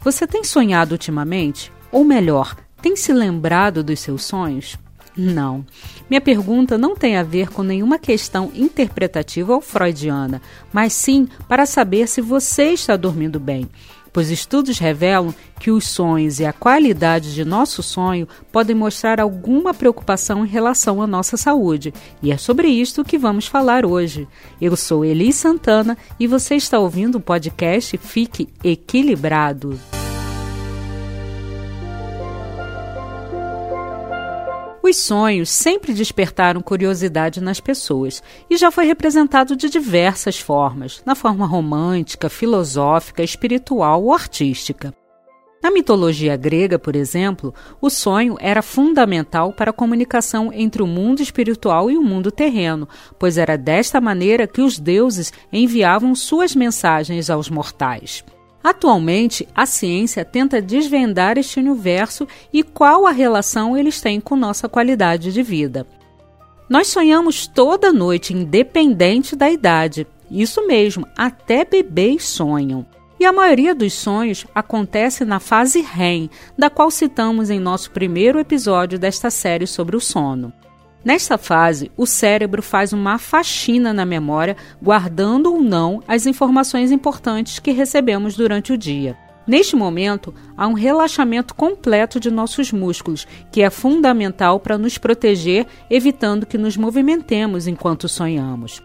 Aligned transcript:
Você 0.00 0.26
tem 0.26 0.44
sonhado 0.44 0.92
ultimamente? 0.92 1.72
Ou 1.90 2.04
melhor, 2.04 2.56
tem 2.80 2.94
se 2.94 3.12
lembrado 3.12 3.82
dos 3.82 4.00
seus 4.00 4.24
sonhos? 4.24 4.78
Não. 5.16 5.66
Minha 6.08 6.20
pergunta 6.20 6.78
não 6.78 6.94
tem 6.94 7.16
a 7.16 7.24
ver 7.24 7.50
com 7.50 7.64
nenhuma 7.64 7.98
questão 7.98 8.52
interpretativa 8.54 9.52
ou 9.52 9.60
freudiana, 9.60 10.40
mas 10.72 10.92
sim 10.92 11.28
para 11.48 11.66
saber 11.66 12.06
se 12.06 12.20
você 12.20 12.72
está 12.72 12.96
dormindo 12.96 13.40
bem. 13.40 13.68
Pois 14.18 14.32
estudos 14.32 14.80
revelam 14.80 15.32
que 15.60 15.70
os 15.70 15.86
sonhos 15.86 16.40
e 16.40 16.44
a 16.44 16.52
qualidade 16.52 17.36
de 17.36 17.44
nosso 17.44 17.84
sonho 17.84 18.26
podem 18.50 18.74
mostrar 18.74 19.20
alguma 19.20 19.72
preocupação 19.72 20.44
em 20.44 20.48
relação 20.48 21.00
à 21.00 21.06
nossa 21.06 21.36
saúde. 21.36 21.94
E 22.20 22.32
é 22.32 22.36
sobre 22.36 22.66
isto 22.66 23.04
que 23.04 23.16
vamos 23.16 23.46
falar 23.46 23.86
hoje. 23.86 24.26
Eu 24.60 24.74
sou 24.74 25.04
Eli 25.04 25.32
Santana 25.32 25.96
e 26.18 26.26
você 26.26 26.56
está 26.56 26.80
ouvindo 26.80 27.18
o 27.18 27.20
podcast 27.20 27.96
Fique 27.96 28.48
Equilibrado. 28.64 29.78
Os 34.88 34.96
sonhos 34.96 35.50
sempre 35.50 35.92
despertaram 35.92 36.62
curiosidade 36.62 37.42
nas 37.42 37.60
pessoas 37.60 38.22
e 38.48 38.56
já 38.56 38.70
foi 38.70 38.86
representado 38.86 39.54
de 39.54 39.68
diversas 39.68 40.40
formas, 40.40 41.02
na 41.04 41.14
forma 41.14 41.44
romântica, 41.44 42.30
filosófica, 42.30 43.22
espiritual 43.22 44.02
ou 44.02 44.14
artística. 44.14 44.94
Na 45.62 45.70
mitologia 45.70 46.38
grega, 46.38 46.78
por 46.78 46.96
exemplo, 46.96 47.52
o 47.82 47.90
sonho 47.90 48.38
era 48.40 48.62
fundamental 48.62 49.52
para 49.52 49.72
a 49.72 49.74
comunicação 49.74 50.50
entre 50.54 50.82
o 50.82 50.86
mundo 50.86 51.20
espiritual 51.20 51.90
e 51.90 51.98
o 51.98 52.02
mundo 52.02 52.32
terreno, 52.32 52.88
pois 53.18 53.36
era 53.36 53.58
desta 53.58 54.00
maneira 54.00 54.46
que 54.46 54.62
os 54.62 54.78
deuses 54.78 55.30
enviavam 55.52 56.14
suas 56.14 56.56
mensagens 56.56 57.28
aos 57.28 57.50
mortais. 57.50 58.24
Atualmente, 58.62 59.48
a 59.54 59.64
ciência 59.66 60.24
tenta 60.24 60.60
desvendar 60.60 61.38
este 61.38 61.60
universo 61.60 62.26
e 62.52 62.62
qual 62.62 63.06
a 63.06 63.10
relação 63.10 63.76
eles 63.76 64.00
têm 64.00 64.20
com 64.20 64.36
nossa 64.36 64.68
qualidade 64.68 65.32
de 65.32 65.42
vida. 65.42 65.86
Nós 66.68 66.88
sonhamos 66.88 67.46
toda 67.46 67.92
noite, 67.92 68.34
independente 68.34 69.34
da 69.34 69.50
idade. 69.50 70.06
Isso 70.30 70.66
mesmo, 70.66 71.06
até 71.16 71.64
bebês 71.64 72.24
sonham. 72.24 72.84
E 73.18 73.24
a 73.24 73.32
maioria 73.32 73.74
dos 73.74 73.94
sonhos 73.94 74.46
acontece 74.54 75.24
na 75.24 75.40
fase 75.40 75.80
REM, 75.80 76.30
da 76.56 76.68
qual 76.68 76.90
citamos 76.90 77.50
em 77.50 77.58
nosso 77.58 77.90
primeiro 77.90 78.38
episódio 78.38 78.98
desta 78.98 79.30
série 79.30 79.66
sobre 79.66 79.96
o 79.96 80.00
sono. 80.00 80.52
Nesta 81.04 81.38
fase, 81.38 81.90
o 81.96 82.06
cérebro 82.06 82.62
faz 82.62 82.92
uma 82.92 83.18
faxina 83.18 83.92
na 83.92 84.04
memória, 84.04 84.56
guardando 84.82 85.52
ou 85.52 85.62
não 85.62 86.02
as 86.08 86.26
informações 86.26 86.90
importantes 86.90 87.58
que 87.58 87.70
recebemos 87.70 88.36
durante 88.36 88.72
o 88.72 88.78
dia. 88.78 89.16
Neste 89.46 89.74
momento, 89.74 90.34
há 90.56 90.66
um 90.66 90.74
relaxamento 90.74 91.54
completo 91.54 92.20
de 92.20 92.30
nossos 92.30 92.70
músculos, 92.70 93.26
que 93.50 93.62
é 93.62 93.70
fundamental 93.70 94.60
para 94.60 94.76
nos 94.76 94.98
proteger, 94.98 95.66
evitando 95.88 96.44
que 96.44 96.58
nos 96.58 96.76
movimentemos 96.76 97.66
enquanto 97.66 98.08
sonhamos. 98.08 98.82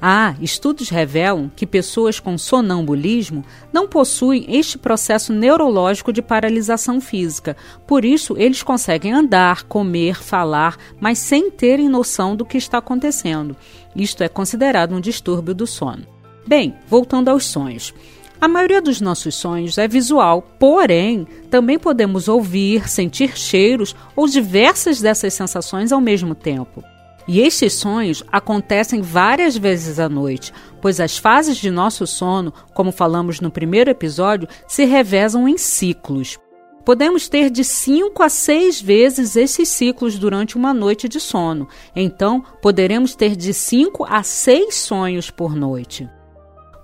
Ah, 0.00 0.36
estudos 0.40 0.88
revelam 0.88 1.50
que 1.54 1.66
pessoas 1.66 2.20
com 2.20 2.38
sonambulismo 2.38 3.44
não 3.72 3.88
possuem 3.88 4.46
este 4.48 4.78
processo 4.78 5.32
neurológico 5.32 6.12
de 6.12 6.22
paralisação 6.22 7.00
física. 7.00 7.56
Por 7.84 8.04
isso, 8.04 8.36
eles 8.38 8.62
conseguem 8.62 9.12
andar, 9.12 9.64
comer, 9.64 10.22
falar, 10.22 10.76
mas 11.00 11.18
sem 11.18 11.50
terem 11.50 11.88
noção 11.88 12.36
do 12.36 12.44
que 12.44 12.56
está 12.56 12.78
acontecendo. 12.78 13.56
Isto 13.96 14.22
é 14.22 14.28
considerado 14.28 14.94
um 14.94 15.00
distúrbio 15.00 15.52
do 15.52 15.66
sono. 15.66 16.06
Bem, 16.46 16.76
voltando 16.86 17.28
aos 17.28 17.44
sonhos. 17.44 17.92
A 18.40 18.46
maioria 18.46 18.80
dos 18.80 19.00
nossos 19.00 19.34
sonhos 19.34 19.78
é 19.78 19.88
visual, 19.88 20.42
porém, 20.60 21.26
também 21.50 21.76
podemos 21.76 22.28
ouvir, 22.28 22.88
sentir 22.88 23.36
cheiros 23.36 23.96
ou 24.14 24.28
diversas 24.28 25.00
dessas 25.00 25.34
sensações 25.34 25.90
ao 25.90 26.00
mesmo 26.00 26.36
tempo. 26.36 26.84
E 27.28 27.40
estes 27.40 27.74
sonhos 27.74 28.24
acontecem 28.32 29.02
várias 29.02 29.54
vezes 29.54 30.00
à 30.00 30.08
noite, 30.08 30.50
pois 30.80 30.98
as 30.98 31.18
fases 31.18 31.58
de 31.58 31.70
nosso 31.70 32.06
sono, 32.06 32.54
como 32.74 32.90
falamos 32.90 33.38
no 33.38 33.50
primeiro 33.50 33.90
episódio, 33.90 34.48
se 34.66 34.86
revezam 34.86 35.46
em 35.46 35.58
ciclos. 35.58 36.38
Podemos 36.86 37.28
ter 37.28 37.50
de 37.50 37.62
5 37.64 38.22
a 38.22 38.30
6 38.30 38.80
vezes 38.80 39.36
esses 39.36 39.68
ciclos 39.68 40.18
durante 40.18 40.56
uma 40.56 40.72
noite 40.72 41.06
de 41.06 41.20
sono, 41.20 41.68
então 41.94 42.42
poderemos 42.62 43.14
ter 43.14 43.36
de 43.36 43.52
5 43.52 44.06
a 44.08 44.22
6 44.22 44.74
sonhos 44.74 45.30
por 45.30 45.54
noite. 45.54 46.08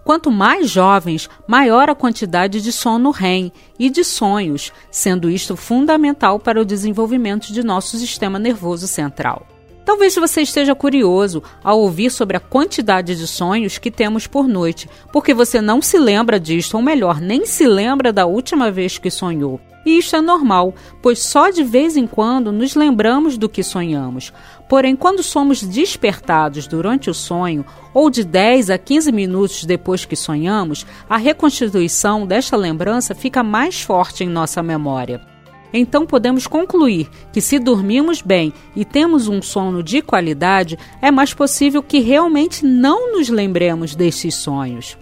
Quanto 0.04 0.30
mais 0.30 0.68
jovens, 0.68 1.26
maior 1.48 1.88
a 1.88 1.94
quantidade 1.94 2.60
de 2.60 2.70
sono 2.70 3.10
REM 3.10 3.50
e 3.78 3.88
de 3.88 4.04
sonhos, 4.04 4.70
sendo 4.90 5.30
isto 5.30 5.56
fundamental 5.56 6.38
para 6.38 6.60
o 6.60 6.66
desenvolvimento 6.66 7.50
de 7.50 7.64
nosso 7.64 7.96
sistema 7.96 8.38
nervoso 8.38 8.86
central. 8.86 9.53
Talvez 9.84 10.14
você 10.14 10.40
esteja 10.40 10.74
curioso 10.74 11.42
ao 11.62 11.80
ouvir 11.80 12.10
sobre 12.10 12.36
a 12.36 12.40
quantidade 12.40 13.14
de 13.14 13.26
sonhos 13.26 13.76
que 13.76 13.90
temos 13.90 14.26
por 14.26 14.48
noite, 14.48 14.88
porque 15.12 15.34
você 15.34 15.60
não 15.60 15.82
se 15.82 15.98
lembra 15.98 16.40
disto, 16.40 16.74
ou 16.74 16.82
melhor, 16.82 17.20
nem 17.20 17.44
se 17.44 17.66
lembra 17.66 18.12
da 18.12 18.24
última 18.24 18.70
vez 18.70 18.96
que 18.96 19.10
sonhou. 19.10 19.60
E 19.84 19.98
isso 19.98 20.16
é 20.16 20.20
normal, 20.22 20.74
pois 21.02 21.18
só 21.18 21.50
de 21.50 21.62
vez 21.62 21.96
em 21.96 22.06
quando 22.06 22.50
nos 22.50 22.74
lembramos 22.74 23.36
do 23.36 23.50
que 23.50 23.62
sonhamos. 23.62 24.32
Porém, 24.66 24.96
quando 24.96 25.22
somos 25.22 25.62
despertados 25.62 26.66
durante 26.66 27.10
o 27.10 27.14
sonho, 27.14 27.66
ou 27.92 28.08
de 28.08 28.24
10 28.24 28.70
a 28.70 28.78
15 28.78 29.12
minutos 29.12 29.64
depois 29.66 30.06
que 30.06 30.16
sonhamos, 30.16 30.86
a 31.08 31.18
reconstituição 31.18 32.26
desta 32.26 32.56
lembrança 32.56 33.14
fica 33.14 33.42
mais 33.42 33.82
forte 33.82 34.24
em 34.24 34.28
nossa 34.28 34.62
memória. 34.62 35.33
Então 35.76 36.06
podemos 36.06 36.46
concluir 36.46 37.10
que, 37.32 37.40
se 37.40 37.58
dormimos 37.58 38.22
bem 38.22 38.52
e 38.76 38.84
temos 38.84 39.26
um 39.26 39.42
sono 39.42 39.82
de 39.82 40.00
qualidade, 40.00 40.78
é 41.02 41.10
mais 41.10 41.34
possível 41.34 41.82
que 41.82 41.98
realmente 41.98 42.64
não 42.64 43.12
nos 43.12 43.28
lembremos 43.28 43.96
desses 43.96 44.36
sonhos. 44.36 44.96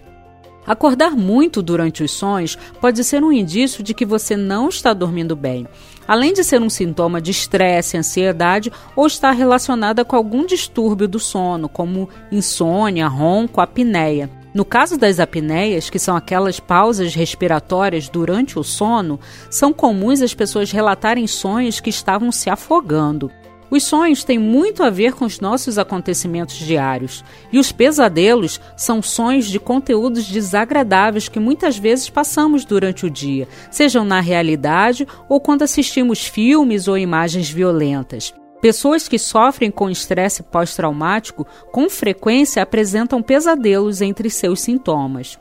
Acordar 0.66 1.10
muito 1.10 1.60
durante 1.60 2.02
os 2.02 2.12
sonhos 2.12 2.56
pode 2.80 3.04
ser 3.04 3.22
um 3.22 3.32
indício 3.32 3.82
de 3.82 3.92
que 3.92 4.06
você 4.06 4.34
não 4.34 4.70
está 4.70 4.94
dormindo 4.94 5.36
bem, 5.36 5.68
além 6.08 6.32
de 6.32 6.42
ser 6.42 6.62
um 6.62 6.70
sintoma 6.70 7.20
de 7.20 7.32
estresse, 7.32 7.98
ansiedade 7.98 8.72
ou 8.96 9.06
estar 9.06 9.32
relacionada 9.32 10.06
com 10.06 10.16
algum 10.16 10.46
distúrbio 10.46 11.06
do 11.06 11.18
sono, 11.18 11.68
como 11.68 12.08
insônia, 12.30 13.08
ronco, 13.08 13.60
apneia. 13.60 14.41
No 14.54 14.64
caso 14.66 14.98
das 14.98 15.18
apneias, 15.18 15.88
que 15.88 15.98
são 15.98 16.14
aquelas 16.14 16.60
pausas 16.60 17.14
respiratórias 17.14 18.08
durante 18.08 18.58
o 18.58 18.62
sono, 18.62 19.18
são 19.48 19.72
comuns 19.72 20.20
as 20.20 20.34
pessoas 20.34 20.70
relatarem 20.70 21.26
sonhos 21.26 21.80
que 21.80 21.88
estavam 21.88 22.30
se 22.30 22.50
afogando. 22.50 23.30
Os 23.70 23.84
sonhos 23.84 24.22
têm 24.22 24.38
muito 24.38 24.82
a 24.82 24.90
ver 24.90 25.14
com 25.14 25.24
os 25.24 25.40
nossos 25.40 25.78
acontecimentos 25.78 26.56
diários, 26.56 27.24
e 27.50 27.58
os 27.58 27.72
pesadelos 27.72 28.60
são 28.76 29.00
sonhos 29.00 29.46
de 29.46 29.58
conteúdos 29.58 30.26
desagradáveis 30.26 31.26
que 31.26 31.40
muitas 31.40 31.78
vezes 31.78 32.10
passamos 32.10 32.66
durante 32.66 33.06
o 33.06 33.10
dia, 33.10 33.48
sejam 33.70 34.04
na 34.04 34.20
realidade 34.20 35.08
ou 35.26 35.40
quando 35.40 35.62
assistimos 35.62 36.26
filmes 36.26 36.86
ou 36.86 36.98
imagens 36.98 37.48
violentas. 37.48 38.34
Pessoas 38.62 39.08
que 39.08 39.18
sofrem 39.18 39.72
com 39.72 39.90
estresse 39.90 40.40
pós-traumático 40.40 41.44
com 41.72 41.90
frequência 41.90 42.62
apresentam 42.62 43.20
pesadelos 43.20 44.00
entre 44.00 44.30
seus 44.30 44.60
sintomas. 44.60 45.36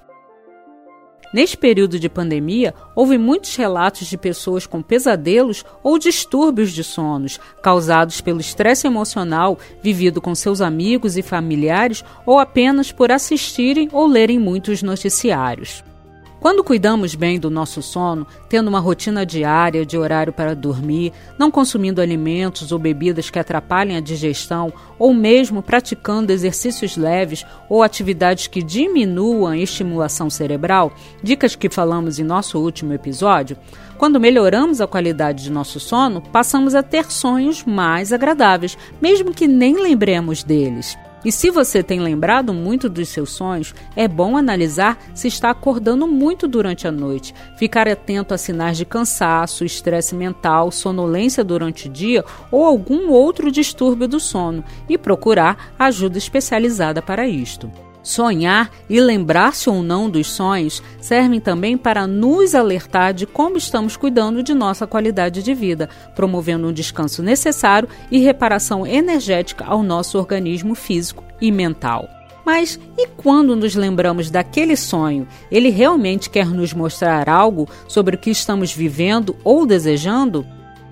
Neste 1.31 1.55
período 1.55 1.99
de 1.99 2.09
pandemia, 2.09 2.73
houve 2.95 3.19
muitos 3.19 3.55
relatos 3.55 4.07
de 4.07 4.17
pessoas 4.17 4.65
com 4.65 4.81
pesadelos 4.81 5.63
ou 5.83 5.99
distúrbios 5.99 6.71
de 6.71 6.83
sonos 6.83 7.39
causados 7.61 8.21
pelo 8.21 8.41
estresse 8.41 8.87
emocional 8.87 9.59
vivido 9.83 10.19
com 10.19 10.33
seus 10.33 10.59
amigos 10.59 11.15
e 11.15 11.21
familiares 11.21 12.03
ou 12.25 12.39
apenas 12.39 12.91
por 12.91 13.11
assistirem 13.11 13.87
ou 13.93 14.07
lerem 14.07 14.39
muitos 14.39 14.81
noticiários. 14.81 15.83
Quando 16.41 16.63
cuidamos 16.63 17.13
bem 17.13 17.39
do 17.39 17.51
nosso 17.51 17.83
sono, 17.83 18.25
tendo 18.49 18.67
uma 18.67 18.79
rotina 18.79 19.23
diária 19.23 19.85
de 19.85 19.95
horário 19.95 20.33
para 20.33 20.55
dormir, 20.55 21.13
não 21.37 21.51
consumindo 21.51 22.01
alimentos 22.01 22.71
ou 22.71 22.79
bebidas 22.79 23.29
que 23.29 23.37
atrapalhem 23.37 23.95
a 23.95 23.99
digestão, 23.99 24.73
ou 24.97 25.13
mesmo 25.13 25.61
praticando 25.61 26.31
exercícios 26.31 26.97
leves 26.97 27.45
ou 27.69 27.83
atividades 27.83 28.47
que 28.47 28.63
diminuam 28.63 29.51
a 29.51 29.57
estimulação 29.57 30.31
cerebral, 30.31 30.91
dicas 31.21 31.55
que 31.55 31.69
falamos 31.69 32.17
em 32.17 32.23
nosso 32.23 32.57
último 32.57 32.91
episódio, 32.91 33.55
quando 33.99 34.19
melhoramos 34.19 34.81
a 34.81 34.87
qualidade 34.87 35.43
de 35.43 35.51
nosso 35.51 35.79
sono, 35.79 36.21
passamos 36.21 36.73
a 36.73 36.81
ter 36.81 37.11
sonhos 37.11 37.63
mais 37.63 38.11
agradáveis, 38.11 38.75
mesmo 38.99 39.31
que 39.31 39.47
nem 39.47 39.75
lembremos 39.79 40.41
deles. 40.41 40.97
E 41.23 41.31
se 41.31 41.51
você 41.51 41.83
tem 41.83 41.99
lembrado 41.99 42.53
muito 42.53 42.89
dos 42.89 43.09
seus 43.09 43.31
sonhos, 43.31 43.75
é 43.95 44.07
bom 44.07 44.35
analisar 44.35 44.97
se 45.13 45.27
está 45.27 45.51
acordando 45.51 46.07
muito 46.07 46.47
durante 46.47 46.87
a 46.87 46.91
noite, 46.91 47.33
ficar 47.57 47.87
atento 47.87 48.33
a 48.33 48.37
sinais 48.37 48.77
de 48.77 48.85
cansaço, 48.85 49.63
estresse 49.63 50.15
mental, 50.15 50.71
sonolência 50.71 51.43
durante 51.43 51.87
o 51.87 51.91
dia 51.91 52.25
ou 52.51 52.65
algum 52.65 53.09
outro 53.09 53.51
distúrbio 53.51 54.07
do 54.07 54.19
sono 54.19 54.63
e 54.89 54.97
procurar 54.97 55.73
ajuda 55.77 56.17
especializada 56.17 57.01
para 57.01 57.27
isto. 57.27 57.71
Sonhar 58.03 58.71
e 58.89 58.99
lembrar-se 58.99 59.69
ou 59.69 59.83
não 59.83 60.09
dos 60.09 60.27
sonhos 60.27 60.81
servem 60.99 61.39
também 61.39 61.77
para 61.77 62.07
nos 62.07 62.55
alertar 62.55 63.13
de 63.13 63.27
como 63.27 63.57
estamos 63.57 63.95
cuidando 63.95 64.41
de 64.41 64.53
nossa 64.53 64.87
qualidade 64.87 65.43
de 65.43 65.53
vida, 65.53 65.87
promovendo 66.15 66.67
um 66.67 66.73
descanso 66.73 67.21
necessário 67.21 67.87
e 68.09 68.17
reparação 68.19 68.87
energética 68.87 69.65
ao 69.65 69.83
nosso 69.83 70.17
organismo 70.17 70.73
físico 70.73 71.23
e 71.39 71.51
mental. 71.51 72.09
Mas 72.43 72.79
e 72.97 73.07
quando 73.07 73.55
nos 73.55 73.75
lembramos 73.75 74.31
daquele 74.31 74.75
sonho? 74.75 75.27
Ele 75.51 75.69
realmente 75.69 76.29
quer 76.29 76.47
nos 76.47 76.73
mostrar 76.73 77.29
algo 77.29 77.69
sobre 77.87 78.15
o 78.15 78.19
que 78.19 78.31
estamos 78.31 78.73
vivendo 78.73 79.35
ou 79.43 79.65
desejando? 79.65 80.45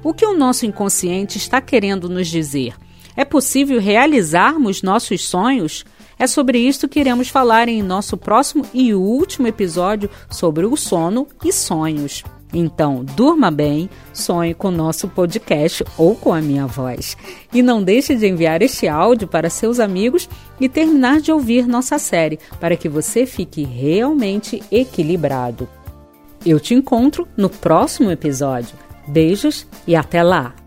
O 0.03 0.13
que 0.13 0.25
o 0.25 0.37
nosso 0.37 0.65
inconsciente 0.65 1.37
está 1.37 1.59
querendo 1.59 2.07
nos 2.07 2.27
dizer? 2.27 2.75
É 3.15 3.25
possível 3.25 3.79
realizarmos 3.81 4.81
nossos 4.81 5.27
sonhos? 5.27 5.83
É 6.19 6.27
sobre 6.27 6.59
isto 6.59 6.89
que 6.89 6.99
iremos 6.99 7.29
falar 7.29 7.69
em 7.69 7.81
nosso 7.81 8.17
próximo 8.17 8.65
e 8.73 8.93
último 8.93 9.47
episódio 9.47 10.09
sobre 10.29 10.65
o 10.65 10.75
sono 10.75 11.25
e 11.45 11.53
sonhos. 11.53 12.25
Então, 12.53 13.05
durma 13.15 13.49
bem, 13.49 13.89
sonhe 14.11 14.53
com 14.53 14.67
o 14.67 14.71
nosso 14.71 15.07
podcast 15.07 15.85
ou 15.97 16.15
com 16.15 16.33
a 16.33 16.41
minha 16.41 16.65
voz. 16.67 17.15
E 17.53 17.61
não 17.61 17.81
deixe 17.81 18.15
de 18.15 18.27
enviar 18.27 18.61
este 18.61 18.87
áudio 18.87 19.27
para 19.27 19.49
seus 19.49 19.79
amigos 19.79 20.27
e 20.59 20.67
terminar 20.67 21.21
de 21.21 21.31
ouvir 21.31 21.65
nossa 21.65 21.97
série 21.97 22.39
para 22.59 22.75
que 22.75 22.89
você 22.89 23.25
fique 23.25 23.63
realmente 23.63 24.61
equilibrado. 24.71 25.69
Eu 26.45 26.59
te 26.59 26.73
encontro 26.73 27.27
no 27.37 27.49
próximo 27.49 28.11
episódio. 28.11 28.75
Beijos 29.07 29.67
e 29.87 29.95
até 29.95 30.21
lá! 30.21 30.58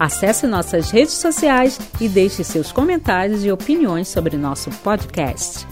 Acesse 0.00 0.46
nossas 0.46 0.90
redes 0.90 1.12
sociais 1.12 1.78
e 2.00 2.08
deixe 2.08 2.42
seus 2.42 2.72
comentários 2.72 3.44
e 3.44 3.52
opiniões 3.52 4.08
sobre 4.08 4.34
nosso 4.34 4.70
podcast. 4.82 5.66